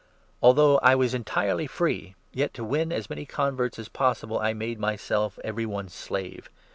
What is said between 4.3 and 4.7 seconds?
I